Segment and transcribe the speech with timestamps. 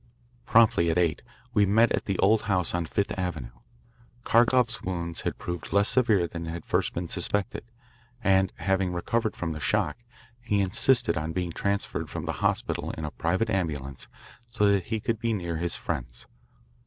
[0.47, 1.21] Promptly at eight
[1.53, 3.51] we met at the old house on Fifth Avenue.
[4.23, 7.63] Kharkoff's wounds had proved less severe than had at first been suspected,
[8.23, 9.97] and, having recovered from the shock,
[10.41, 14.07] he insisted on being transferred from the hospital in a private ambulance
[14.47, 16.25] so that he could be near his friends.